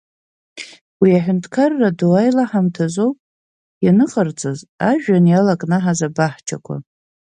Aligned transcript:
Уи 1.01 1.09
аҳәынҭқарра 1.17 1.89
ду 1.97 2.11
аилаҳамҭазоуп 2.19 3.17
ианыҟарҵаз 3.85 4.59
ажәҩан 4.89 5.25
иалакнаҳаз 5.27 5.99
абаҳчақәа. 6.07 6.75